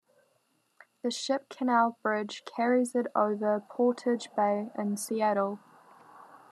[1.03, 5.59] The Ship Canal Bridge carries it over Portage Bay in Seattle.